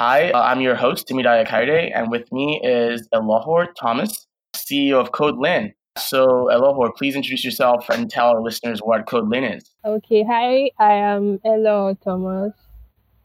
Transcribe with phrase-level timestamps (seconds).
[0.00, 4.26] Hi, uh, I'm your host, Timidaya Kaide, and with me is Elohor Thomas,
[4.56, 5.74] CEO of CodeLin.
[5.98, 9.70] So, Elohor, please introduce yourself and tell our listeners what CodeLin is.
[9.84, 12.54] Okay, hi, I am Elohor Thomas.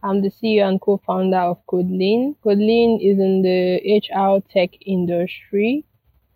[0.04, 2.36] I'm the CEO and co-founder of CodeLin.
[2.44, 5.86] CodeLin is in the HR tech industry.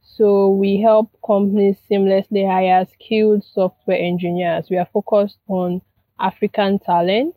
[0.01, 4.67] So we help companies seamlessly hire skilled software engineers.
[4.69, 5.81] We are focused on
[6.17, 7.35] African talent,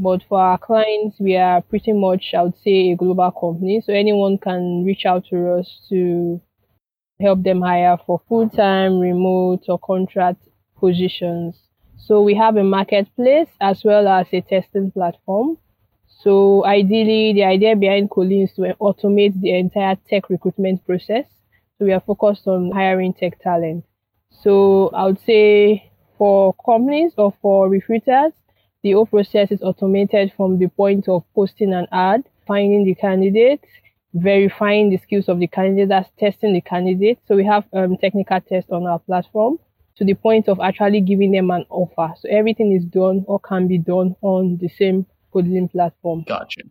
[0.00, 3.82] but for our clients, we are pretty much, I would say, a global company.
[3.84, 6.40] So anyone can reach out to us to
[7.20, 10.42] help them hire for full-time, remote, or contract
[10.78, 11.60] positions.
[11.98, 15.58] So we have a marketplace as well as a testing platform.
[16.22, 21.26] So ideally, the idea behind CodeLin is to automate the entire tech recruitment process.
[21.78, 23.84] So we are focused on hiring tech talent.
[24.30, 28.32] So I would say for companies or for recruiters,
[28.82, 33.64] the whole process is automated from the point of posting an ad, finding the candidate,
[34.14, 37.18] verifying the skills of the candidate, that's testing the candidate.
[37.28, 39.58] So we have um, technical tests on our platform
[39.96, 42.14] to the point of actually giving them an offer.
[42.18, 46.24] So everything is done or can be done on the same CodeLin platform.
[46.26, 46.62] Gotcha.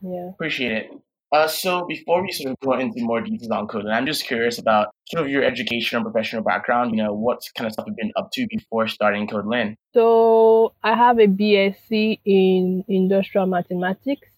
[0.00, 0.30] Yeah.
[0.30, 0.90] Appreciate it.
[1.32, 4.58] Uh, so before we sort of go into more details on CodeLin, I'm just curious
[4.58, 6.92] about sort of your educational and professional background.
[6.92, 9.74] You know, what kind of stuff you've been up to before starting CodeLin?
[9.92, 14.28] So I have a BSc in industrial mathematics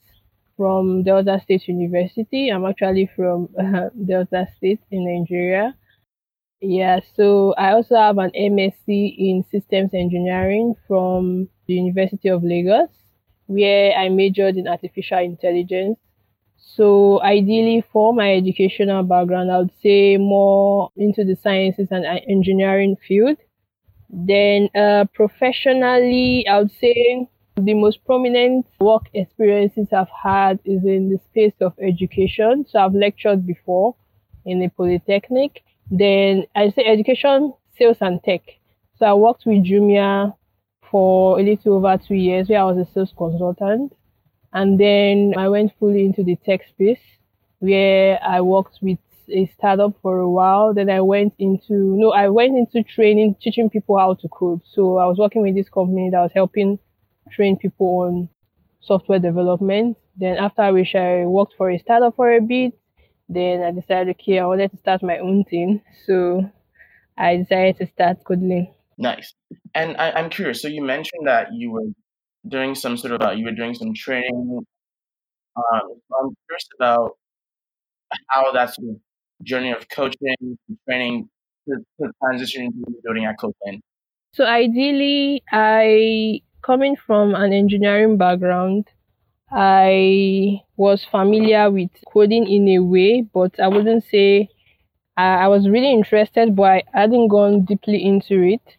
[0.56, 2.48] from Delta State University.
[2.48, 5.74] I'm actually from uh, Delta State in Nigeria.
[6.60, 12.88] Yeah, so I also have an MSc in systems engineering from the University of Lagos,
[13.46, 15.98] where I majored in artificial intelligence.
[16.76, 22.20] So ideally for my educational background, I would say more into the sciences and uh,
[22.28, 23.38] engineering field.
[24.10, 31.10] Then uh, professionally, I would say the most prominent work experiences I've had is in
[31.10, 32.66] the space of education.
[32.68, 33.96] So I've lectured before
[34.44, 35.62] in a polytechnic.
[35.90, 38.42] Then I say education, sales and tech.
[38.98, 40.34] So I worked with Jumia
[40.90, 43.94] for a little over two years where I was a sales consultant.
[44.52, 47.00] And then I went fully into the tech space
[47.58, 48.98] where I worked with
[49.30, 50.72] a startup for a while.
[50.72, 54.62] Then I went into, no, I went into training, teaching people how to code.
[54.64, 56.78] So I was working with this company that was helping
[57.30, 58.28] train people on
[58.80, 59.98] software development.
[60.16, 62.72] Then after which I worked for a startup for a bit.
[63.28, 65.82] Then I decided, okay, I wanted to start my own thing.
[66.06, 66.50] So
[67.18, 68.72] I decided to start CodeLin.
[68.96, 69.34] Nice.
[69.74, 70.62] And I, I'm curious.
[70.62, 71.82] So you mentioned that you were
[72.46, 74.66] doing some sort of uh, you were doing some training.
[75.56, 77.16] Um, I'm curious about
[78.28, 78.96] how that sort of
[79.42, 81.28] journey of coaching, training,
[81.68, 83.80] to, to transition into building at CodeLin.
[84.32, 88.88] So ideally, I coming from an engineering background,
[89.50, 94.48] I was familiar with coding in a way, but I wouldn't say
[95.16, 98.77] I, I was really interested, but I hadn't gone deeply into it.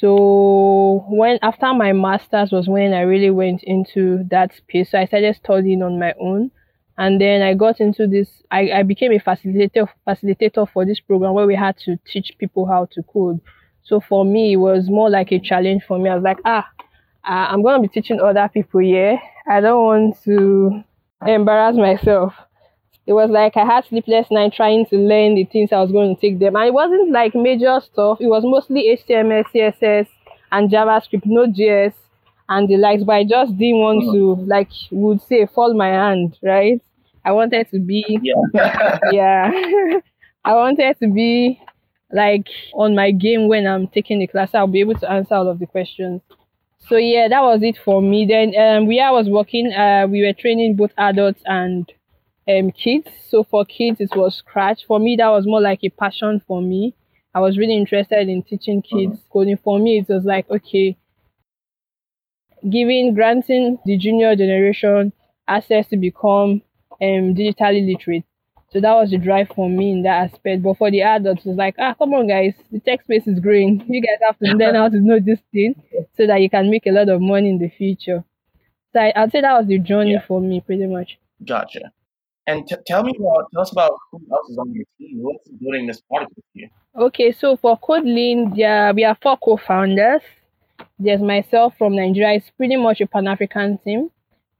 [0.00, 4.90] So when after my masters was when I really went into that space.
[4.90, 6.50] So I started studying on my own.
[6.98, 11.32] And then I got into this I, I became a facilitator facilitator for this program
[11.32, 13.40] where we had to teach people how to code.
[13.82, 16.10] So for me it was more like a challenge for me.
[16.10, 16.68] I was like, ah,
[17.24, 19.20] I'm gonna be teaching other people here.
[19.48, 20.84] I don't want to
[21.26, 22.34] embarrass myself.
[23.08, 26.14] It was like I had sleepless night trying to learn the things I was going
[26.14, 26.56] to take them.
[26.56, 28.18] And it wasn't like major stuff.
[28.20, 30.06] It was mostly HTML, CSS,
[30.52, 31.94] and JavaScript, Node.js,
[32.50, 33.04] and the likes.
[33.04, 36.82] But I just didn't want to, like, would say, fall my hand, right?
[37.24, 38.98] I wanted to be, Yeah.
[39.10, 39.50] yeah,
[40.44, 41.58] I wanted to be
[42.12, 44.54] like on my game when I'm taking the class.
[44.54, 46.20] I'll be able to answer all of the questions.
[46.88, 48.26] So yeah, that was it for me.
[48.26, 51.90] Then um, where I was working, uh, we were training both adults and
[52.48, 53.08] um, kids.
[53.28, 54.86] So for kids, it was Scratch.
[54.86, 56.94] For me, that was more like a passion for me.
[57.34, 59.58] I was really interested in teaching kids coding.
[59.62, 60.96] For me, it was like, okay,
[62.68, 65.12] giving, granting the junior generation
[65.46, 66.62] access to become
[67.00, 68.24] um, digitally literate.
[68.70, 70.62] So that was the drive for me in that aspect.
[70.62, 73.40] But for the adults, it was like, ah, come on, guys, the tech space is
[73.40, 73.82] growing.
[73.88, 75.74] You guys have to learn how to know this thing
[76.16, 78.24] so that you can make a lot of money in the future.
[78.92, 80.24] So I, I'd say that was the journey Yeah.
[80.26, 81.18] for me, pretty much.
[81.46, 81.92] Gotcha.
[82.48, 85.20] And t- tell me about tell us about who else is on your team.
[85.20, 86.68] Who else is building this product with you?
[87.06, 90.22] Okay, so for CodeLin, there we are four co-founders.
[90.98, 92.32] There's myself from Nigeria.
[92.38, 94.10] It's pretty much a Pan-African team.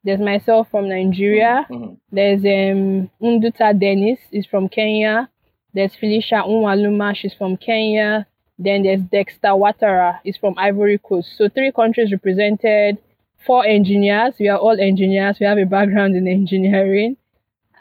[0.04, 1.66] There's myself from Nigeria.
[1.70, 1.96] Mhm.
[2.12, 5.28] There's um Unduta Dennis is from Kenya.
[5.74, 8.26] There's Felicia Unwaluma, she's from Kenya.
[8.58, 11.28] Then there's Dexter Watara, is from Ivory Coast.
[11.38, 12.98] So three countries represented.
[13.46, 14.34] four engineers.
[14.40, 15.36] We are all engineers.
[15.40, 17.16] We have a background in engineering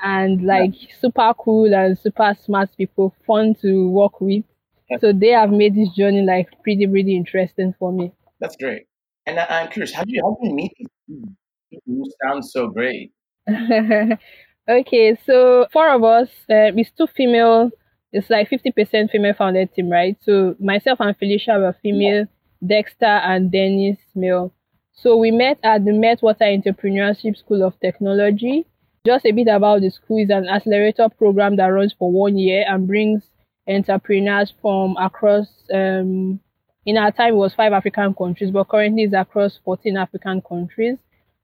[0.03, 0.93] and like yeah.
[0.99, 4.43] super cool and super smart people, fun to work with.
[4.89, 4.97] Yeah.
[4.99, 8.13] So they have made this journey like pretty, pretty interesting for me.
[8.39, 8.83] That's great.
[9.25, 12.69] And I, am curious, how do you how do you meet people who sound so
[12.69, 13.11] great?
[14.69, 17.71] okay, so four of us, uh, it's two female.
[18.13, 20.15] It's like fifty percent female founded team, right?
[20.21, 22.25] So myself and Felicia were female,
[22.65, 24.53] Dexter and Dennis male.
[24.93, 28.65] So we met at the Meltwater Entrepreneurship School of Technology.
[29.07, 32.65] Just a bit about the school is an accelerator program that runs for one year
[32.67, 33.23] and brings
[33.65, 36.41] entrepreneurs from across um,
[36.85, 40.97] in our time it was five African countries, but currently it's across 14 African countries.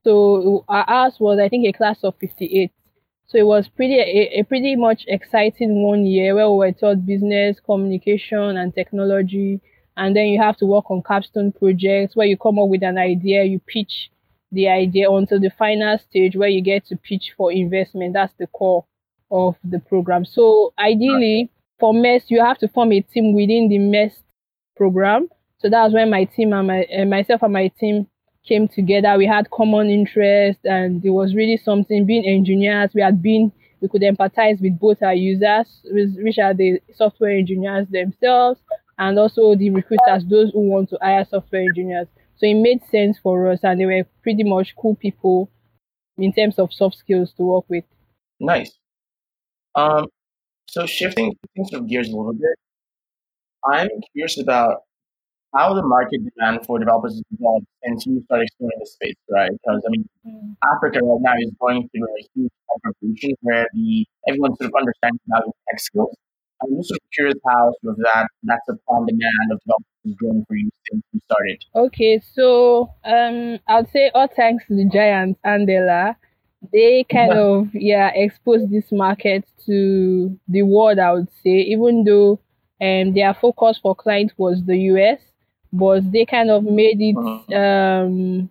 [0.04, 2.70] So ours was I think a class of 58.
[3.28, 7.06] So it was pretty a, a pretty much exciting one year where we were taught
[7.06, 9.62] business, communication, and technology.
[9.96, 12.98] And then you have to work on capstone projects where you come up with an
[12.98, 14.10] idea, you pitch
[14.54, 18.14] the idea until the final stage where you get to pitch for investment.
[18.14, 18.86] That's the core
[19.32, 20.26] of the program.
[20.26, 24.24] So ideally, for MEST, you have to form a team within the MEST
[24.78, 25.28] program.
[25.60, 28.08] So that was when my team and my uh, myself and my team
[28.48, 29.18] came together.
[29.18, 32.06] We had common interest, and it was really something.
[32.06, 33.52] Being engineers, we had been
[33.82, 38.60] we could empathize with both our users, which are the software engineers themselves,
[38.98, 42.08] and also the recruiters, those who want to hire software engineers.
[42.38, 45.50] So it made sense for us, and they were pretty much cool people
[46.18, 47.86] in terms of soft skills to work with.
[48.40, 48.72] Nice.
[49.76, 50.08] Um,
[50.70, 52.58] so shifting things of gears a little bit,
[53.66, 54.82] I'm curious about
[55.56, 59.52] how the market demand for developers has evolved since you started exploring the space, right?
[59.52, 60.56] Because I mean, mm.
[60.76, 62.52] Africa right now is going through a huge
[62.84, 66.16] revolution where the everyone's sort of understands of tech skills.
[66.64, 70.56] I'm of curious how sort of that that supply and demand of is growing for
[70.56, 71.64] you since you started.
[71.76, 76.16] Okay, so um, I'd say all thanks to the giant Andela,
[76.72, 81.00] they kind of yeah exposed this market to the world.
[81.00, 82.40] I would say, even though
[82.82, 85.20] um their focus for clients was the US,
[85.72, 87.56] but they kind of made it uh-huh.
[87.56, 88.50] um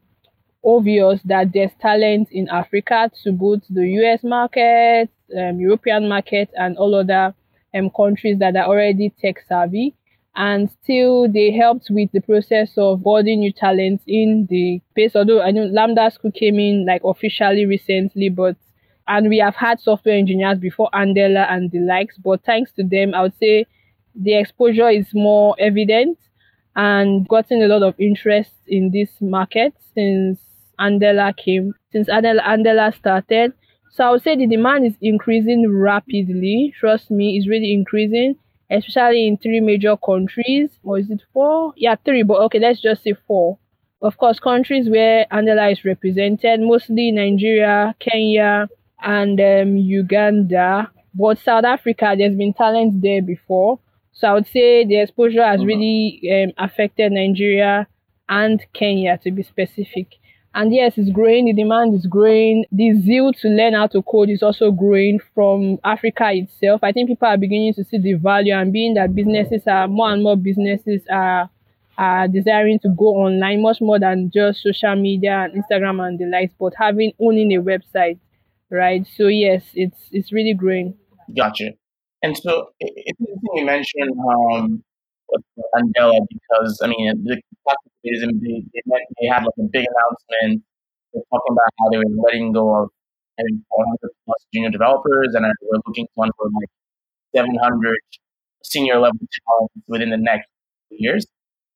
[0.64, 6.76] obvious that there's talent in Africa to both the US market, um, European market, and
[6.76, 7.34] all other
[7.74, 9.94] um, countries that are already tech savvy.
[10.34, 15.14] And still, they helped with the process of boarding new talents in the space.
[15.14, 18.56] Although I know Lambda School came in like officially recently, but
[19.08, 22.16] and we have had software engineers before Andela and the likes.
[22.16, 23.66] But thanks to them, I would say
[24.14, 26.18] the exposure is more evident
[26.76, 30.38] and gotten a lot of interest in this market since
[30.80, 33.52] Andela came, since Andela, Andela started.
[33.94, 36.72] So I would say the demand is increasing rapidly.
[36.80, 38.36] Trust me, it's really increasing,
[38.70, 40.70] especially in three major countries.
[40.82, 41.74] Or is it four?
[41.76, 43.58] Yeah, three, but okay, let's just say four.
[44.00, 48.66] Of course, countries where Andela is represented, mostly Nigeria, Kenya,
[49.02, 50.90] and um, Uganda.
[51.14, 53.78] But South Africa, there's been talent there before.
[54.12, 55.66] So I would say the exposure has uh-huh.
[55.66, 57.86] really um, affected Nigeria
[58.26, 60.14] and Kenya to be specific.
[60.54, 62.66] And yes, it's growing, the demand is growing.
[62.70, 66.80] The zeal to learn how to code is also growing from Africa itself.
[66.84, 70.12] I think people are beginning to see the value and being that businesses are more
[70.12, 71.48] and more businesses are
[71.98, 76.26] are desiring to go online much more than just social media and Instagram and the
[76.26, 78.18] likes, but having owning a website,
[78.70, 79.06] right?
[79.16, 80.94] So yes, it's it's really growing.
[81.36, 81.72] Gotcha.
[82.22, 84.82] And so it's interesting you mentioned um,
[85.74, 87.40] Andela because I mean the
[88.04, 88.82] they, they,
[89.20, 90.62] they had like a big announcement
[91.12, 92.90] They're talking about how they were letting go of
[93.38, 96.70] having 400 plus junior developers and we're looking for like
[97.34, 97.96] 700
[98.64, 99.18] senior level
[99.48, 100.48] talent within the next
[100.90, 101.26] years.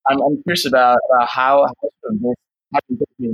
[0.09, 1.75] I'm, I'm curious about how, how
[2.11, 2.35] this
[2.73, 2.80] how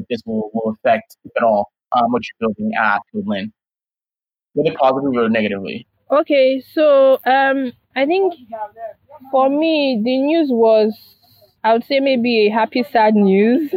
[0.09, 3.51] this will, will affect, if at all, um, what you're building at CodeLin,
[4.55, 5.87] whether positively or negatively.
[6.11, 8.35] Okay, so um, I think
[9.31, 10.95] for me, the news was,
[11.65, 13.73] I would say, maybe a happy, sad news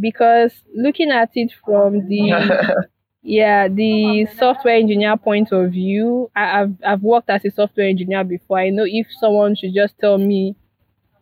[0.00, 2.74] because looking at it from the
[3.22, 8.24] yeah the software engineer point of view I, have I've worked as a software engineer
[8.24, 8.58] before.
[8.58, 10.56] I know if someone should just tell me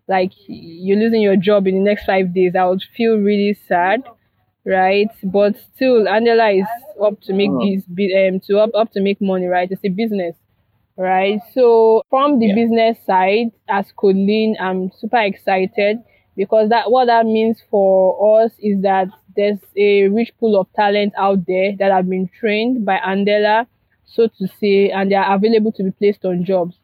[0.08, 4.02] like you're losing your job in the next five days i would feel really sad
[4.64, 5.08] right?
[5.22, 6.68] But still andela is
[7.02, 7.76] up to make mm.
[7.76, 9.70] this um to up, up to make money right?
[9.70, 10.36] It's a business
[11.00, 12.54] right so from the yeah.
[12.54, 15.98] business side as CodeLin i'm super excited
[16.36, 21.14] because that what that means for us is that there's a rich pool of talent
[21.16, 23.66] out there that have been trained by andela
[24.04, 26.76] so to say and they are available to be placed on jobs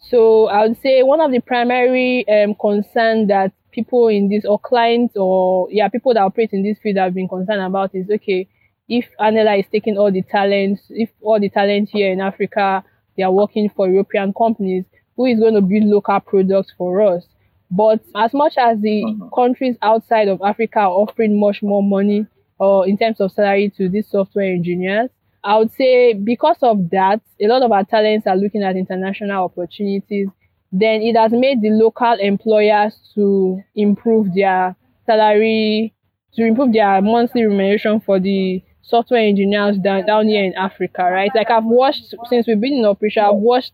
[0.00, 4.58] So I would say one of the primary um, concern that people in this or
[4.58, 8.48] clients or yeah people that operate in this field have been concerned about is okay
[8.88, 12.82] if Andela is taking all the talents, if all the talent here in Africa
[13.16, 14.84] they are working for European companies,
[15.16, 17.26] who is going to build local products for us?
[17.70, 19.28] But as much as the mm-hmm.
[19.34, 22.26] countries outside of Africa are offering much more money
[22.58, 25.10] or in terms of salary to these software engineers,
[25.44, 29.44] I would say because of that, a lot of our talents are looking at international
[29.44, 30.28] opportunities.
[30.72, 34.76] Then it has made the local employers to improve their
[35.06, 35.94] salary,
[36.34, 41.30] to improve their monthly remuneration for the software engineers down, down here in Africa, right?
[41.34, 43.72] Like I've watched since we've been in operation, I've watched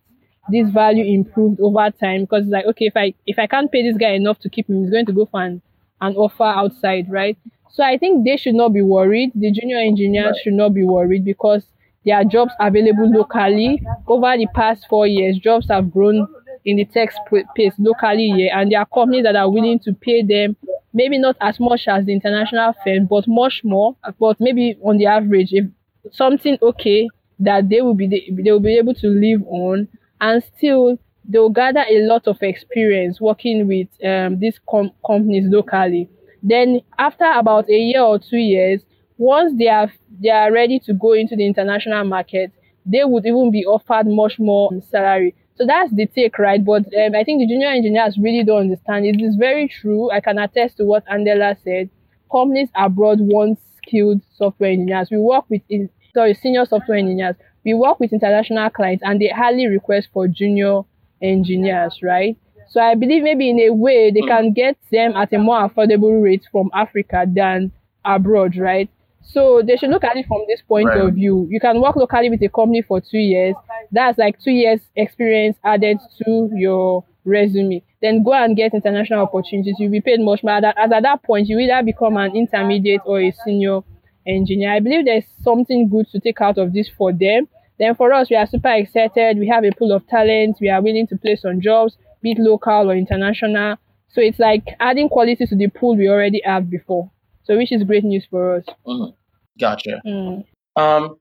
[0.49, 3.83] this value improved over time because it's like okay if I if I can't pay
[3.83, 5.63] this guy enough to keep him, he's going to go for an,
[6.01, 7.37] an offer outside, right?
[7.71, 9.33] So I think they should not be worried.
[9.35, 10.41] The junior engineers right.
[10.43, 11.65] should not be worried because
[12.05, 13.83] there are jobs available locally.
[14.07, 16.27] Over the past four years, jobs have grown
[16.67, 20.23] in the tech space locally here, and there are companies that are willing to pay
[20.23, 20.57] them
[20.93, 23.95] maybe not as much as the international firm, but much more.
[24.19, 25.67] But maybe on the average, if
[26.13, 27.09] something okay
[27.39, 29.89] that they will be they will be able to live on,
[30.21, 36.09] and still they'll gather a lot of experience working with um, these com- companies locally.
[36.43, 38.83] Then after about a year or two years,
[39.19, 42.53] once they are they are ready to go into the international market,
[42.87, 45.35] they would even be offered much more salary.
[45.57, 46.63] So that's the take, right?
[46.63, 49.07] But um, I think the junior engineers really don't understand.
[49.07, 50.11] It is very true.
[50.11, 51.89] I can attest to what Andela said.
[52.31, 55.09] Companies abroad want skilled software engineers.
[55.11, 57.37] We work with in, sorry senior software engineers.
[57.65, 60.83] We work with international clients, and they highly request for junior
[61.23, 62.37] engineers, right?
[62.69, 66.23] So I believe maybe in a way they can get them at a more affordable
[66.23, 67.73] rate from Africa than
[68.05, 68.91] abroad, right?
[69.33, 71.01] So they should look at it from this point right.
[71.01, 71.47] of view.
[71.51, 73.55] You can work locally with a company for two years.
[73.91, 77.83] That's like two years experience added to your resume.
[78.01, 79.75] Then go and get international opportunities.
[79.79, 80.53] You'll be paid much more.
[80.55, 83.81] As at that point, you either become an intermediate or a senior
[84.27, 84.73] engineer.
[84.73, 87.49] I believe there's something good to take out of this for them.
[87.79, 89.39] Then for us, we are super excited.
[89.39, 90.59] We have a pool of talent.
[90.61, 93.77] We are willing to place on jobs, be it local or international.
[94.09, 97.11] So it's like adding quality to the pool we already have before.
[97.47, 98.65] So which is great news for us.
[98.87, 99.15] Mm,
[99.61, 100.01] gotcha.
[100.05, 100.45] Mm.
[100.75, 101.17] Um,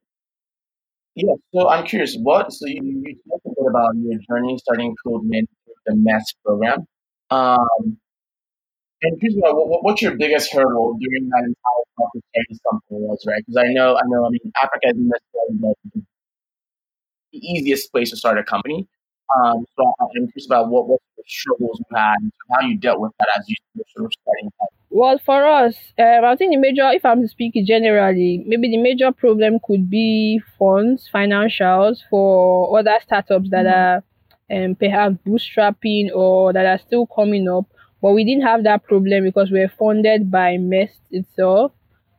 [1.16, 1.34] yeah.
[1.54, 2.18] So I'm curious.
[2.22, 2.52] What?
[2.52, 5.46] So you, you talked a bit about your journey starting CodeLin,
[5.86, 6.86] the MEST program.
[7.30, 7.98] Um,
[9.02, 13.24] and curious about what, what's your biggest hurdle during that entire process getting something was
[13.28, 13.44] right?
[13.46, 14.26] Because I know, I know.
[14.26, 16.02] I mean, Africa isn't necessarily the,
[17.34, 18.88] the easiest place to start a company.
[19.36, 23.12] Um, so I'm curious about what what struggles you had, and how you dealt with
[23.20, 24.70] that as you were sort of starting out.
[24.98, 29.12] Well, for us, um, I think the major, if I'm speaking generally, maybe the major
[29.12, 34.56] problem could be funds, financials for other startups that mm-hmm.
[34.56, 37.66] are um, perhaps bootstrapping or that are still coming up.
[38.02, 41.74] But we didn't have that problem because we were funded by MEST itself.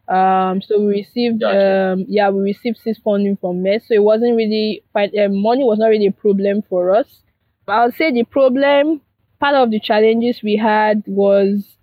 [0.07, 1.93] Um, so we received, gotcha.
[1.93, 3.89] um, yeah, we received six funding from MEST.
[3.89, 7.23] So it wasn't really, um, money was not really a problem for us.
[7.67, 9.01] I would say the problem,
[9.41, 11.76] part of the challenges we had was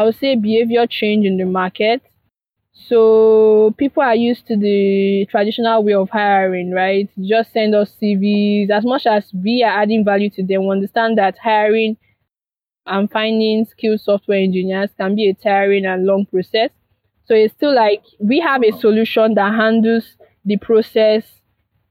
[0.00, 2.00] I would say behavior change in the market.
[2.72, 7.06] So people are used to the traditional way of hiring, right?
[7.20, 8.70] Just send us CVs.
[8.70, 11.98] As much as we are adding value to them, we understand that hiring
[12.86, 16.70] and finding skilled software engineers can be a tiring and long process.
[17.26, 20.16] So it's still like we have a solution that handles
[20.46, 21.24] the process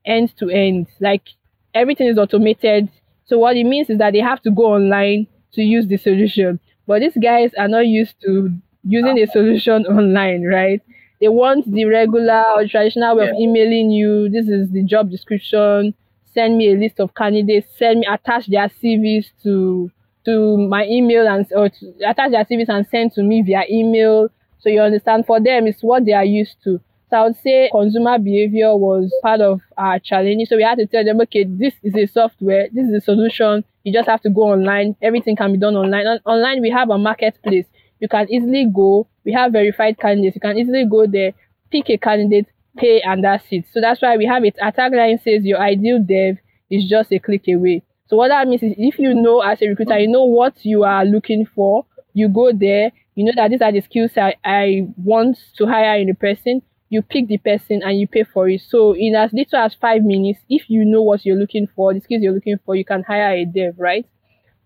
[0.04, 0.88] end to end.
[1.00, 1.30] Like
[1.76, 2.90] everything is automated.
[3.26, 6.60] So what it means is that they have to go online to use the solution.
[6.90, 8.50] But these guys are not used to
[8.84, 9.32] using a ah.
[9.32, 10.82] solution online, right?
[11.22, 14.28] They want the regular or traditional way of emailing you.
[14.28, 15.94] This is the job description.
[16.34, 17.68] Send me a list of candidates.
[17.78, 19.92] Send me attach their CVs to
[20.26, 24.30] to my email and or to, attach their CVs and send to me via email.
[24.58, 26.82] So you understand, for them, it's what they are used to.
[27.10, 30.48] So I would say consumer behavior was part of our challenge.
[30.48, 33.64] So we had to tell them, okay, this is a software, this is a solution.
[33.84, 34.96] You just have to go online.
[35.02, 36.06] Everything can be done online.
[36.06, 37.66] On- online, we have a marketplace.
[38.00, 39.08] You can easily go.
[39.26, 40.36] We have verified candidates.
[40.36, 41.34] You can easily go there,
[41.72, 42.48] pick a candidate,
[42.78, 43.66] pay, and that's it.
[43.72, 44.56] So that's why we have it.
[44.62, 46.38] Our tagline says your ideal dev
[46.70, 47.84] is just a click away.
[48.08, 50.84] So what that means is if you know as a recruiter, you know what you
[50.84, 54.88] are looking for, you go there, you know that these are the skills I, I
[54.98, 58.62] want to hire in a person, you pick the person and you pay for it.
[58.62, 62.02] So in as little as five minutes, if you know what you're looking for, the
[62.02, 64.06] skills you're looking for, you can hire a dev, right?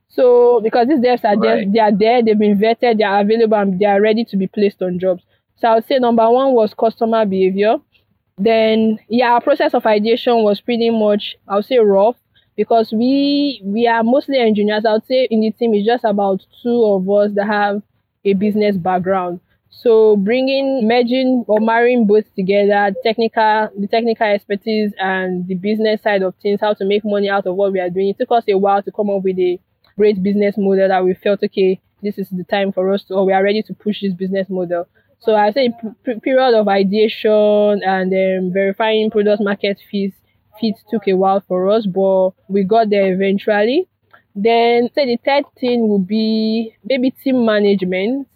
[0.07, 1.41] So because these devs are right.
[1.41, 4.37] there, they are there, they've been vetted, they are available, and they are ready to
[4.37, 5.23] be placed on jobs.
[5.57, 7.77] So I would say number one was customer behavior.
[8.37, 12.15] Then yeah, our process of ideation was pretty much I would say rough.
[12.55, 14.85] because we we are mostly engineers.
[14.85, 17.81] I would say in the team it's just about two of us that have
[18.25, 19.39] a business background.
[19.75, 26.21] So bringing, merging or marrying both together, technical, the technical expertise and the business side
[26.21, 28.09] of things, how to make money out of what we are doing.
[28.09, 29.59] It took us a while to come up with a
[29.97, 33.25] great business model that we felt, okay, this is the time for us to, or
[33.25, 34.87] we are ready to push this business model.
[35.19, 35.69] So I say
[36.05, 40.13] p- period of ideation and um, verifying product market fit,
[40.61, 43.87] fit took a while for us, but we got there eventually.
[44.35, 48.27] Then say the third thing would be maybe team management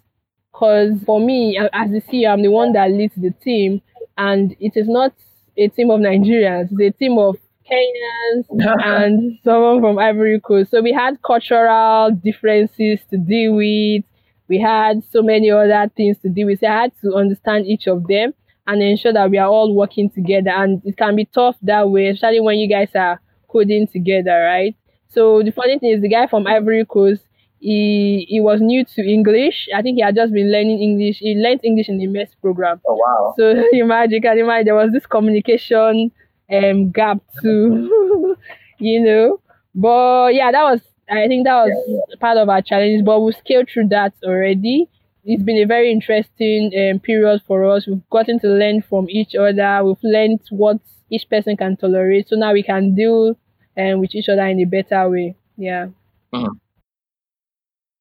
[0.58, 3.80] because for me, as the CEO, I'm the one that leads the team,
[4.16, 5.12] and it is not
[5.56, 7.36] a team of Nigerians, it's a team of
[7.70, 8.44] Kenyans
[8.84, 10.70] and someone from Ivory Coast.
[10.70, 14.04] So we had cultural differences to deal with.
[14.48, 16.60] We had so many other things to deal with.
[16.60, 18.32] So I had to understand each of them
[18.66, 20.50] and ensure that we are all working together.
[20.50, 24.74] And it can be tough that way, especially when you guys are coding together, right?
[25.10, 27.22] So the funny thing is, the guy from Ivory Coast,
[27.60, 29.68] he he was new to English.
[29.74, 31.18] I think he had just been learning English.
[31.18, 32.80] He learned English in the MEST program.
[32.86, 33.34] Oh wow!
[33.36, 36.12] So imagine, can imagine there was this communication
[36.50, 38.36] um gap too,
[38.78, 39.40] you know.
[39.74, 42.16] But yeah, that was I think that was yeah.
[42.20, 43.04] part of our challenge.
[43.04, 44.88] But we scaled through that already.
[45.24, 47.86] It's been a very interesting um, period for us.
[47.86, 49.84] We've gotten to learn from each other.
[49.84, 50.78] We've learned what
[51.10, 52.28] each person can tolerate.
[52.28, 53.36] So now we can deal
[53.76, 55.36] um, with each other in a better way.
[55.56, 55.88] Yeah.
[56.32, 56.56] Mm-hmm.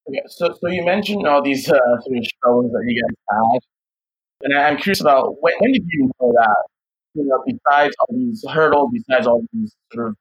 [0.09, 3.59] Yeah, so, so you mentioned all these uh, sort of struggles that you guys had,
[4.43, 6.63] and I'm curious about when, when did you know that?
[7.13, 10.15] You know, besides all these hurdles, besides all these sort of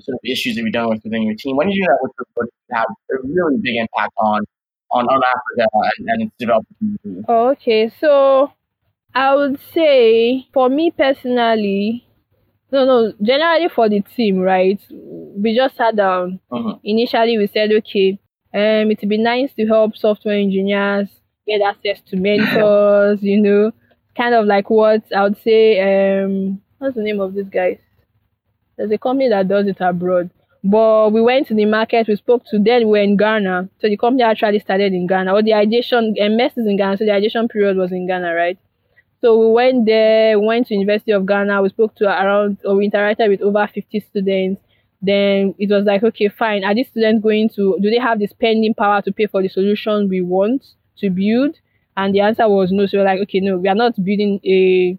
[0.00, 1.98] sort of issues that you're dealing with within your team, when did you know that
[2.02, 4.42] would, would have a really big impact on
[4.90, 7.24] on, on Africa and, and its development?
[7.28, 8.50] Oh, okay, so
[9.14, 12.06] I would say for me personally,
[12.72, 14.80] no, no, generally for the team, right?
[14.90, 16.40] We just sat down.
[16.50, 16.80] Mhm.
[16.84, 18.18] Initially, we said, okay,
[18.54, 21.08] um, it'd be nice to help software engineers
[21.46, 23.72] get access to mentors, you know,
[24.16, 27.78] kind of like what I would say, um, what's the name of this guys?
[28.76, 30.30] There's a company that does it abroad.
[30.64, 33.68] But we went to the market, we spoke to them, we were in Ghana.
[33.80, 35.32] So the company actually started in Ghana.
[35.32, 38.58] Or the ideation, MEST is in Ghana, so the ideation period was in Ghana, right?
[39.20, 42.76] So we went there, we went to University of Ghana, we spoke to around, or
[42.76, 44.60] we interacted with over 50 students.
[45.00, 46.64] Then it was like, okay, fine.
[46.64, 49.48] Are these students going to, do they have the spending power to pay for the
[49.48, 50.64] solution we want
[50.98, 51.56] to build?
[51.96, 52.86] And the answer was no.
[52.86, 54.98] So we're like, okay, no, we are not building a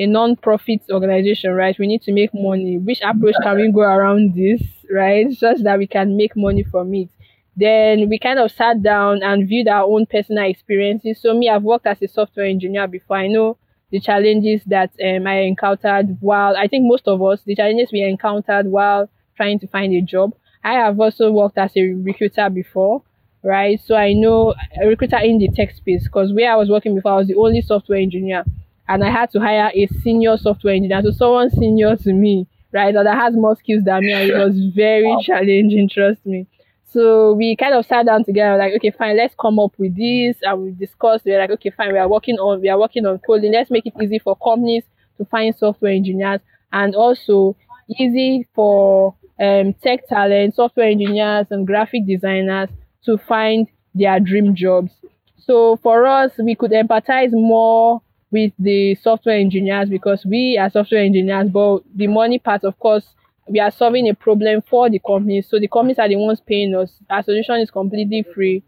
[0.00, 1.76] a non-profit organization, right?
[1.76, 2.78] We need to make money.
[2.78, 5.26] Which approach can we go around this, right?
[5.36, 7.08] Such that we can make money from it.
[7.56, 11.20] Then we kind of sat down and viewed our own personal experiences.
[11.20, 13.16] So me, I've worked as a software engineer before.
[13.16, 13.58] I know
[13.90, 18.02] the challenges that um, I encountered while I think most of us the challenges we
[18.02, 20.34] encountered while trying to find a job.
[20.64, 23.02] I have also worked as a recruiter before,
[23.42, 23.80] right?
[23.86, 27.12] So I know a recruiter in the tech space because where I was working before,
[27.12, 28.44] I was the only software engineer,
[28.88, 32.92] and I had to hire a senior software engineer, so someone senior to me, right,
[32.92, 35.88] that has more skills than me, and it was very challenging.
[35.88, 36.46] Trust me.
[36.90, 40.36] So we kind of sat down together, like, okay, fine, let's come up with this,
[40.42, 41.24] and we discussed.
[41.24, 43.52] We're like, okay, fine, we are working on we are working on coding.
[43.52, 44.84] Let's make it easy for companies
[45.18, 46.40] to find software engineers,
[46.72, 47.56] and also
[47.98, 52.68] easy for um, tech talent, software engineers, and graphic designers
[53.04, 54.92] to find their dream jobs.
[55.38, 61.02] So for us, we could empathize more with the software engineers because we are software
[61.02, 63.06] engineers, but the money part, of course,
[63.48, 65.48] we are solving a problem for the companies.
[65.48, 66.92] So the companies are the ones paying us.
[67.08, 68.62] Our solution is completely free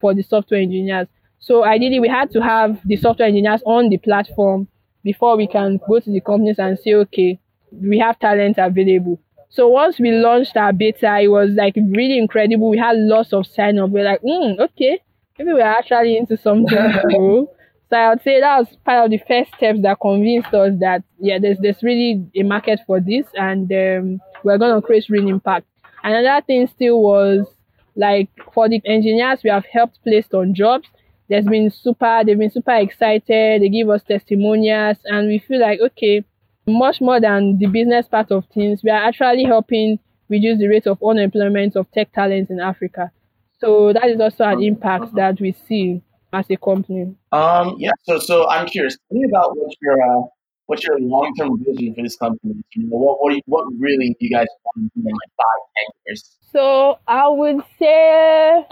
[0.00, 1.08] for the software engineers.
[1.38, 4.68] So ideally, we had to have the software engineers on the platform
[5.02, 7.38] before we can go to the companies and say, okay,
[7.72, 9.20] we have talent available.
[9.54, 12.70] So once we launched our beta, it was like really incredible.
[12.70, 13.90] We had lots of sign up.
[13.90, 14.98] We're like, mm, okay,
[15.38, 17.54] maybe we're actually into something cool.
[17.88, 21.04] So I would say that was part of the first steps that convinced us that
[21.20, 25.68] yeah, there's there's really a market for this, and um, we're gonna create real impact.
[26.02, 27.46] Another thing still was
[27.94, 30.88] like for the engineers we have helped placed on jobs.
[31.28, 33.62] There's been super, they've been super excited.
[33.62, 36.24] They give us testimonials, and we feel like okay,
[36.66, 39.98] much more than the business part of things, we are actually helping
[40.28, 43.10] reduce the rate of unemployment of tech talents in Africa.
[43.58, 47.14] So that is also an impact that we see as a company.
[47.32, 47.92] Um, yeah.
[48.02, 48.96] So, so I'm curious.
[49.10, 50.22] Tell me about what your uh,
[50.66, 52.54] what's your long term vision for this company?
[52.74, 55.32] You know, what what, you, what really do you guys want to do in like
[55.36, 56.36] five, ten years?
[56.52, 58.66] So I would say,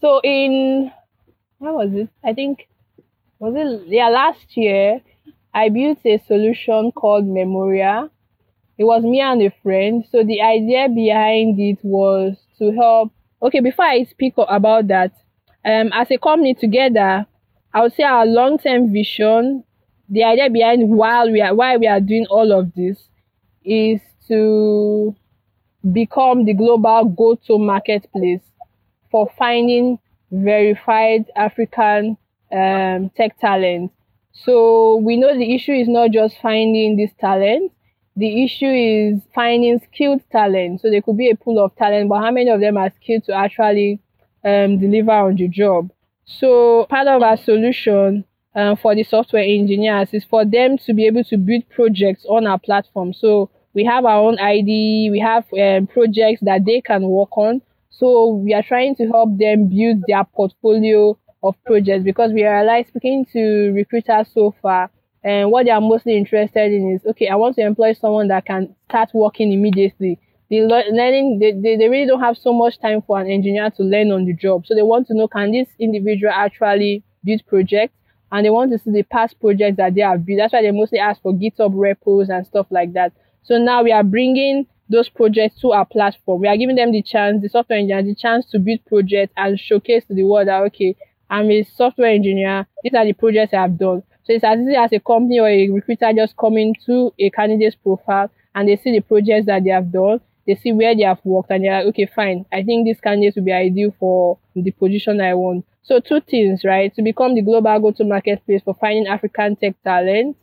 [0.00, 0.92] so in
[1.60, 2.08] how was it?
[2.24, 2.68] I think
[3.38, 5.00] was it yeah last year
[5.54, 8.10] I built a solution called Memoria.
[8.78, 10.04] It was me and a friend.
[10.10, 13.12] So the idea behind it was to help.
[13.42, 15.12] Okay, before I speak about that,
[15.64, 17.26] um, as a company together,
[17.74, 19.64] I would say our long-term vision,
[20.08, 23.08] the idea behind while we are why we are doing all of this,
[23.64, 25.14] is to
[25.92, 28.42] become the global go-to marketplace
[29.10, 29.98] for finding
[30.30, 32.16] verified African
[32.50, 33.92] um, tech talent.
[34.32, 37.72] So we know the issue is not just finding this talent.
[38.16, 40.80] The issue is finding skilled talent.
[40.80, 43.24] So there could be a pool of talent, but how many of them are skilled
[43.24, 44.00] to actually
[44.44, 45.90] um, deliver on the job?
[46.24, 51.06] So part of our solution um, for the software engineers is for them to be
[51.06, 53.12] able to build projects on our platform.
[53.12, 57.62] So we have our own ID, we have um, projects that they can work on.
[57.90, 62.60] So we are trying to help them build their portfolio of projects because we are
[62.60, 64.90] realize speaking to recruiters so far
[65.24, 68.44] and what they are mostly interested in is okay, I want to employ someone that
[68.44, 70.18] can start working immediately.
[70.50, 73.82] The learning they, they, they really don't have so much time for an engineer to
[73.82, 74.66] learn on the job.
[74.66, 77.94] So they want to know can this individual actually build projects
[78.32, 80.38] and they want to see the past projects that they have built.
[80.38, 83.12] That's why they mostly ask for GitHub repos and stuff like that.
[83.44, 86.40] So now we are bringing those projects to our platform.
[86.40, 89.58] We are giving them the chance, the software engineers, the chance to build projects and
[89.58, 90.96] showcase to the world that, okay,
[91.32, 92.66] I'm a software engineer.
[92.84, 94.02] These are the projects I have done.
[94.24, 97.74] So it's as easy as a company or a recruiter just coming to a candidate's
[97.74, 100.20] profile and they see the projects that they have done.
[100.46, 102.44] They see where they have worked and they're like, okay, fine.
[102.52, 105.64] I think this candidate will be ideal for the position I want.
[105.82, 106.94] So two things, right?
[106.94, 110.36] To become the global go-to marketplace for finding African tech talent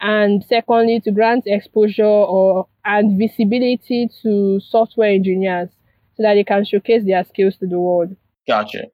[0.00, 5.68] and secondly to grant exposure or and visibility to software engineers
[6.16, 8.14] so that they can showcase their skills to the world.
[8.46, 8.84] Gotcha.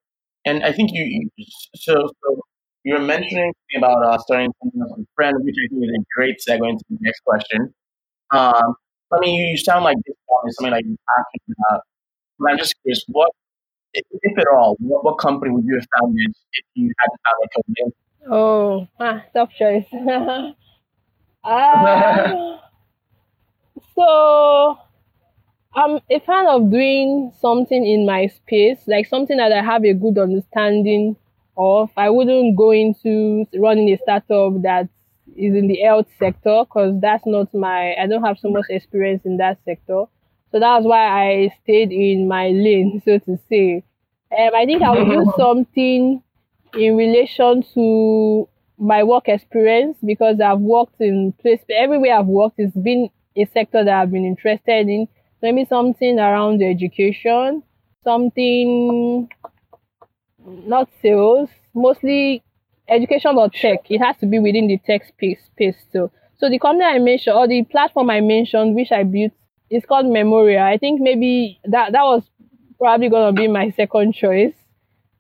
[0.45, 2.41] And I think you, you so so
[2.85, 6.05] you were mentioning about uh, starting something with a friend, which I think is a
[6.17, 7.75] great segue into the next question.
[8.31, 8.75] Um,
[9.13, 11.81] I mean, you sound like this one is something like you're passionate about.
[12.39, 13.31] But I'm just curious, what,
[13.95, 17.37] if, if at all, what, what company would you have founded if you hadn't found
[17.45, 17.93] a company?
[18.31, 19.87] Oh, ah, tough choice.
[21.45, 22.59] Uh,
[23.95, 24.79] so
[25.77, 29.93] I'm a fan of doing something in my space, like something that I have a
[29.93, 31.17] good understanding
[31.57, 31.91] of.
[31.97, 34.89] I wouldn't go into running a startup that
[35.37, 39.23] is in the health sector because that's not my, I don't have so much experience
[39.25, 40.05] in that sector.
[40.53, 43.83] So that's why I stayed in my lane, so to say.
[44.37, 46.23] Um, I think I will do something
[46.75, 52.77] in relation to my work experience because I've worked in place everywhere I've worked it's
[52.77, 55.09] been a sector that I've been interested in.
[55.45, 57.63] Maybe something around education,
[58.03, 59.29] something
[60.43, 62.43] not sales, mostly
[62.89, 63.81] education or tech.
[63.91, 66.11] It has to be within the tech space space too.
[66.39, 69.33] So the company I mentioned or the platform I mentioned, which I built,
[69.69, 70.63] is called Memoria.
[70.65, 72.23] I think maybe that that was
[72.79, 74.55] probably gonna be my second choice.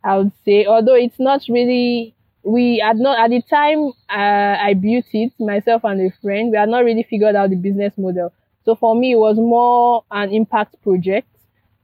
[0.02, 4.72] I would say, although it's not really we had not at the time uh, I
[4.72, 6.50] built it myself and a friend.
[6.50, 8.32] We had not really figured out the business model.
[8.64, 11.28] So for me, it was more an impact project,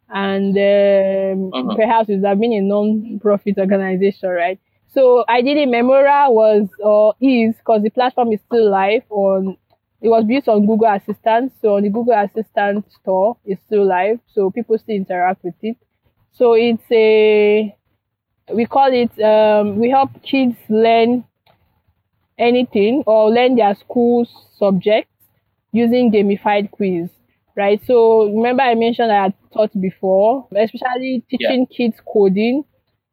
[0.09, 1.77] and um, uh-huh.
[1.77, 4.59] perhaps it would have been a non-profit organization, right?
[4.93, 5.69] So I did it.
[5.69, 9.57] Memoria was or uh, is because the platform is still live on.
[10.03, 14.19] It was built on Google Assistant, so on the Google Assistant store, it's still live,
[14.33, 15.77] so people still interact with it.
[16.33, 17.77] So it's a
[18.55, 21.25] we call it um, we help kids learn
[22.39, 25.20] anything or learn their school subjects
[25.73, 27.09] using gamified quiz
[27.57, 31.77] right so remember i mentioned i had taught before especially teaching yeah.
[31.77, 32.65] kids coding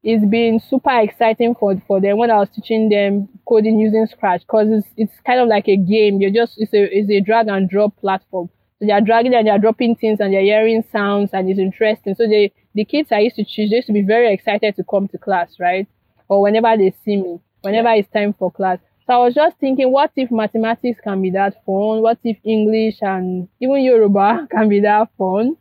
[0.04, 4.42] it's been super exciting for, for them when i was teaching them coding using scratch
[4.42, 7.48] because it's, it's kind of like a game you're just it's a, it's a drag
[7.48, 11.50] and drop platform so they're dragging and they're dropping things and they're hearing sounds and
[11.50, 12.16] it's interesting.
[12.16, 14.84] So they the kids I used to choose, they used to be very excited to
[14.84, 15.88] come to class, right?
[16.30, 18.78] Or whenever they see me, whenever it's time for class.
[19.08, 22.02] So I was just thinking, what if mathematics can be that fun?
[22.02, 25.56] What if English and even Yoruba can be that fun?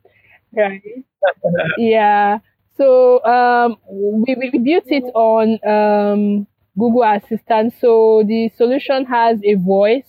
[0.52, 0.82] Right.
[1.78, 2.38] yeah.
[2.76, 6.46] So um, we, we built it on um,
[6.78, 7.72] Google Assistant.
[7.80, 10.04] So the solution has a voice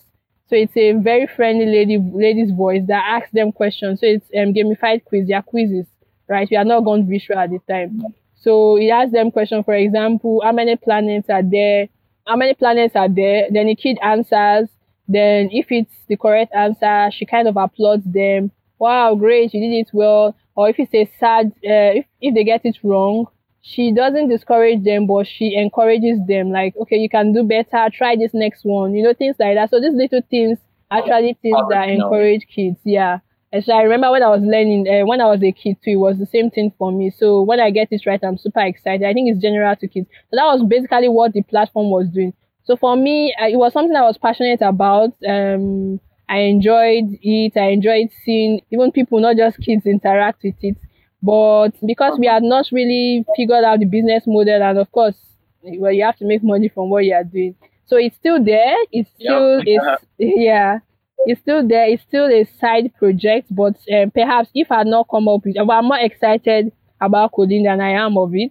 [0.48, 4.00] so it's a very friendly lady lady's voice that asks them questions.
[4.00, 5.86] So it's um, gamified quiz, their quizzes,
[6.26, 6.48] right?
[6.50, 8.00] We are not going visual at the time.
[8.34, 11.88] So it asks them question, for example, how many planets are there?
[12.28, 13.48] How many planets are there?
[13.50, 14.68] Then the kid answers.
[15.08, 18.50] Then if it's the correct answer, she kind of applauds them.
[18.78, 20.36] Wow, great, you did it well.
[20.54, 23.26] Or if it's a sad, uh, if, if they get it wrong,
[23.62, 26.50] she doesn't discourage them, but she encourages them.
[26.50, 27.88] Like, okay, you can do better.
[27.92, 28.94] Try this next one.
[28.94, 29.70] You know, things like that.
[29.70, 30.58] So these little things
[30.90, 32.78] actually things that encourage kids.
[32.84, 33.18] Yeah.
[33.52, 35.92] And so I remember when I was learning, uh, when I was a kid too,
[35.92, 37.10] it was the same thing for me.
[37.10, 39.06] So when I get this right, I'm super excited.
[39.06, 40.06] I think it's general to kids.
[40.30, 42.34] So that was basically what the platform was doing.
[42.64, 45.14] So for me, it was something I was passionate about.
[45.26, 47.56] Um, I enjoyed it.
[47.56, 50.76] I enjoyed seeing even people, not just kids, interact with it.
[51.22, 55.16] But because we had not really figured out the business model, and of course,
[55.62, 57.56] well, you have to make money from what you are doing.
[57.86, 58.76] So it's still there.
[58.92, 59.66] It's still yep.
[59.66, 60.80] it's yeah.
[61.28, 61.86] It's still there.
[61.86, 65.56] It's still a side project, but um, perhaps if I had not come up with,
[65.56, 68.50] well, I'm more excited about CodeLin than I am of it.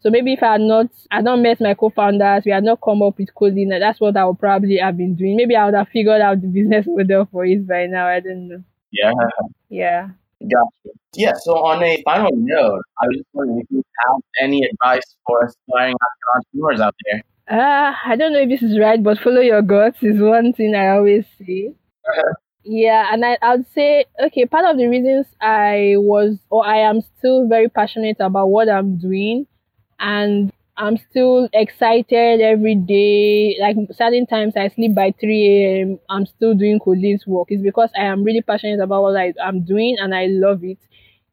[0.00, 3.00] So maybe if I had not, I don't met my co-founders, we had not come
[3.02, 5.36] up with CodeLin, that's what I would probably have been doing.
[5.36, 8.08] Maybe I would have figured out the business model for it by now.
[8.08, 8.64] I don't know.
[8.90, 9.12] Yeah.
[9.68, 10.08] Yeah.
[10.40, 10.98] Gotcha.
[11.14, 11.34] Yeah.
[11.44, 15.44] So on a final note, I was just wondering if you have any advice for
[15.44, 15.94] aspiring
[16.34, 17.22] entrepreneurs out there.
[17.48, 20.74] Uh, I don't know if this is right, but follow your guts is one thing
[20.74, 21.72] I always say.
[22.08, 22.34] Uh-huh.
[22.64, 27.00] Yeah, and I, I'd say, okay, part of the reasons I was or I am
[27.00, 29.46] still very passionate about what I'm doing
[30.00, 33.56] and I'm still excited every day.
[33.60, 35.98] Like certain times I sleep by 3 a.m.
[36.10, 37.48] I'm still doing Codelin's work.
[37.50, 40.78] It's because I am really passionate about what I, I'm doing and I love it.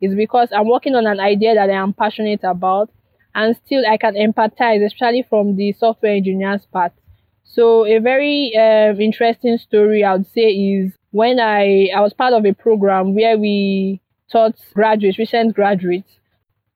[0.01, 2.91] It's because I'm working on an idea that I am passionate about
[3.33, 6.93] and still I can empathize, especially from the software engineer's part.
[7.43, 12.33] So a very uh, interesting story I would say is when I, I was part
[12.33, 14.01] of a program where we
[14.31, 16.09] taught graduates, recent graduates,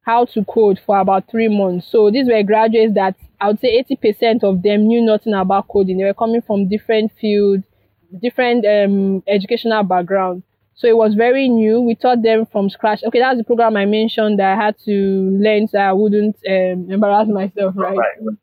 [0.01, 1.87] how to code for about three months.
[1.91, 5.97] So these were graduates that I would say 80% of them knew nothing about coding.
[5.97, 7.63] They were coming from different fields,
[8.21, 10.43] different um, educational background.
[10.75, 11.81] So it was very new.
[11.81, 13.03] We taught them from scratch.
[13.03, 14.91] Okay, that's the program I mentioned that I had to
[15.41, 17.97] learn so I wouldn't um, embarrass myself, right?
[17.97, 18.37] right.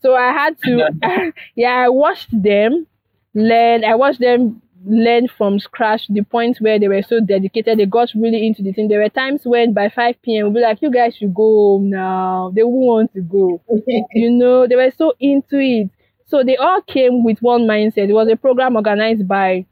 [0.00, 2.86] So I had to, yeah, I watched them
[3.34, 3.84] learn.
[3.84, 7.78] I watched them learn from scratch the point where they were so dedicated.
[7.78, 8.88] They got really into the thing.
[8.88, 10.44] There were times when by 5 p.m.
[10.46, 12.50] we'll be like, you guys should go home now.
[12.54, 13.60] They won't want to go.
[14.14, 15.90] you know, they were so into it.
[16.26, 18.08] So they all came with one mindset.
[18.08, 19.66] It was a program organized by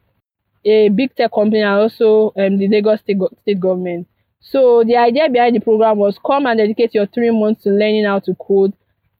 [0.64, 4.06] a big tech company and also um, the Lagos state, go- state government.
[4.40, 8.04] So the idea behind the program was come and dedicate your three months to learning
[8.04, 8.72] how to code.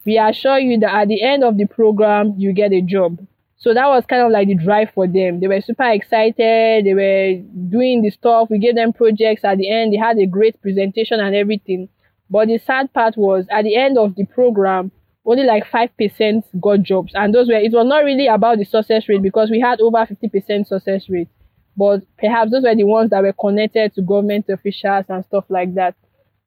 [0.09, 3.18] We assure you that at the end of the program, you get a job.
[3.59, 5.38] So that was kind of like the drive for them.
[5.38, 6.87] They were super excited.
[6.87, 8.49] They were doing the stuff.
[8.51, 9.92] We gave them projects at the end.
[9.92, 11.90] They had a great presentation and everything.
[12.31, 14.92] But the sad part was at the end of the program,
[15.27, 17.12] only like 5% got jobs.
[17.14, 19.99] And those were, it was not really about the success rate because we had over
[19.99, 21.29] 50% success rate.
[21.77, 25.75] But perhaps those were the ones that were connected to government officials and stuff like
[25.75, 25.97] that.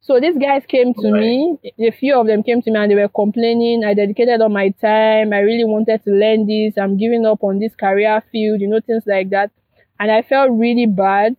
[0.04, 1.22] So these guys came to right.
[1.22, 1.58] me.
[1.80, 3.84] A few of them came to me and they were complaining.
[3.86, 5.32] I dedicated all my time.
[5.32, 6.76] I really wanted to learn this.
[6.78, 9.52] I'm giving up on this career field, you know, things like that.
[10.00, 11.36] And I felt really bad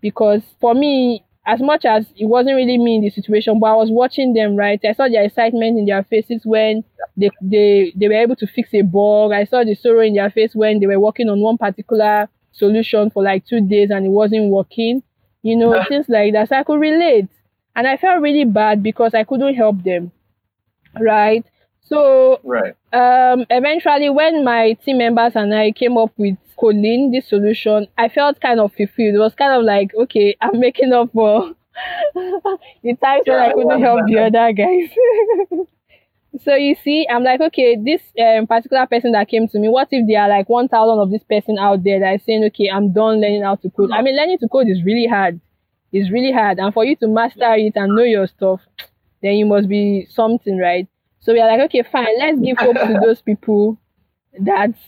[0.00, 3.76] because for me, as much as it wasn't really me in the situation, but I
[3.76, 4.80] was watching them, right?
[4.82, 6.84] I saw the excitement in their faces when
[7.18, 9.32] they, they, they were able to fix a bug.
[9.32, 13.10] I saw the sorrow in their face when they were working on one particular solution
[13.10, 15.02] for like two days and it wasn't working.
[15.42, 16.48] You know, things like that.
[16.48, 17.28] So I could relate.
[17.76, 20.10] And I felt really bad because I couldn't help them.
[20.98, 21.44] Right.
[21.82, 22.74] So right.
[22.92, 28.08] Um, eventually, when my team members and I came up with Colin, this solution, I
[28.08, 29.14] felt kind of fulfilled.
[29.14, 31.54] It was kind of like, okay, I'm making up for
[32.14, 35.68] the times yeah, when I couldn't help the other guys.
[36.42, 39.88] so you see, I'm like, okay, this um, particular person that came to me, what
[39.90, 42.92] if there are like 1,000 of this person out there that is saying, okay, I'm
[42.94, 43.90] done learning how to code?
[43.92, 45.40] I mean, learning to code is really hard
[45.92, 46.58] it's really hard.
[46.58, 48.60] And for you to master it and know your stuff,
[49.22, 50.86] then you must be something, right?
[51.20, 53.78] So we are like, okay, fine, let's give hope to those people
[54.38, 54.78] that's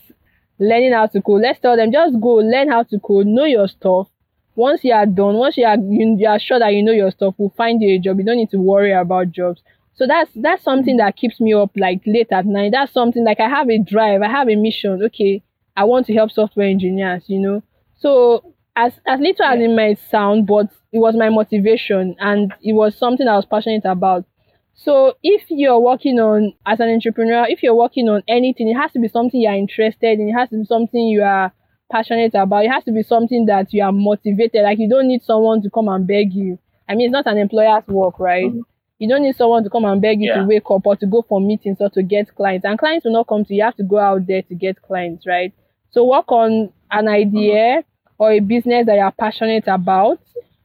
[0.59, 1.41] learning how to code.
[1.41, 4.07] Let's tell them just go learn how to code, know your stuff.
[4.55, 7.11] Once you are done, once you are you, you are sure that you know your
[7.11, 8.19] stuff, we'll find you a job.
[8.19, 9.61] You don't need to worry about jobs.
[9.95, 12.71] So that's that's something that keeps me up like late at night.
[12.71, 15.01] That's something like I have a drive, I have a mission.
[15.03, 15.43] Okay,
[15.75, 17.63] I want to help software engineers, you know.
[17.97, 22.73] So as as little as it might sound, but it was my motivation and it
[22.73, 24.25] was something I was passionate about.
[24.73, 28.91] So if you're working on as an entrepreneur, if you're working on anything, it has
[28.93, 30.29] to be something you're interested in.
[30.29, 31.51] It has to be something you are
[31.91, 32.65] passionate about.
[32.65, 34.63] It has to be something that you are motivated.
[34.63, 36.57] Like you don't need someone to come and beg you.
[36.87, 38.45] I mean, it's not an employer's work, right?
[38.45, 38.61] Mm-hmm.
[38.99, 40.41] You don't need someone to come and beg you yeah.
[40.41, 42.65] to wake up or to go for meetings or to get clients.
[42.65, 43.57] And clients will not come to you.
[43.59, 45.53] You have to go out there to get clients, right?
[45.91, 48.13] So work on an idea mm-hmm.
[48.17, 50.19] or a business that you're passionate about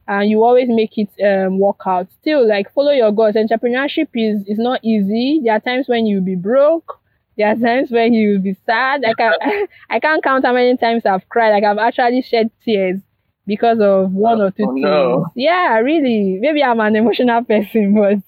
[0.07, 2.07] and you always make it um, work out.
[2.21, 3.35] Still, like follow your goals.
[3.35, 5.41] Entrepreneurship is is not easy.
[5.43, 6.99] There are times when you'll be broke.
[7.37, 9.03] There are times when you will be sad.
[9.05, 9.33] I can
[9.89, 11.51] I can't count how many times I've cried.
[11.51, 13.01] Like I've actually shed tears
[13.47, 14.81] because of one or two Oh, things.
[14.81, 15.25] no.
[15.35, 16.37] Yeah, really.
[16.39, 18.19] Maybe I'm an emotional person, but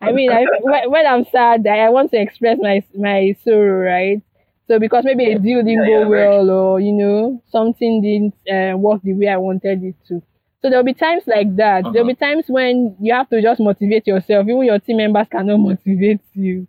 [0.00, 0.46] I mean, I,
[0.86, 4.22] when, I'm sad, I, I want to express my my sorrow, right?
[4.68, 8.34] So because maybe a deal didn't Yeah, go yeah, well, or you know, something didn't
[8.50, 10.22] uh, work the way I wanted it to.
[10.64, 11.92] So there'll be times like that.
[11.92, 12.08] There'll Uh-huh.
[12.08, 14.48] be times when you have to just motivate yourself.
[14.48, 16.66] Even your team members cannot motivate you,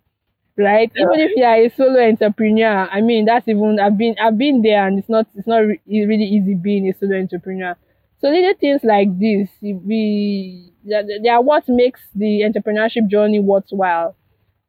[0.56, 0.90] right?
[0.94, 1.04] Yeah.
[1.04, 4.62] Even if you are a solo entrepreneur, I mean, that's even I've been I've been
[4.62, 7.76] there, and it's not it's not re- really easy being a solo entrepreneur.
[8.20, 14.16] So little things like this, we they are what makes the entrepreneurship journey worthwhile.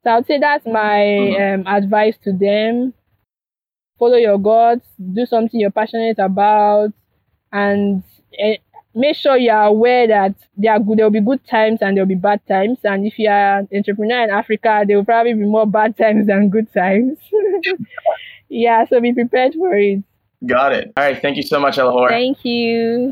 [0.04, 1.54] So I would say that's my Mhm.
[1.54, 2.94] um, advice to them.
[3.98, 6.92] Follow your guts, do something you're passionate about,
[7.52, 8.02] and
[8.42, 8.54] uh,
[8.98, 11.96] make sure you are aware that there are good, there will be good times and
[11.96, 12.78] there will be bad times.
[12.84, 16.26] And if you are an entrepreneur in Africa, there will probably be more bad times
[16.26, 17.18] than good times.
[18.48, 20.02] yeah, so be prepared for it.
[20.46, 20.92] Got it.
[20.96, 21.20] All right.
[21.20, 22.08] Thank you so much, Elohor.
[22.08, 23.06] Thank you.